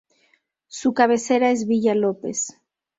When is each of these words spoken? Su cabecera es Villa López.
Su 0.65 0.95
cabecera 0.95 1.51
es 1.51 1.67
Villa 1.67 1.93
López. 1.93 2.59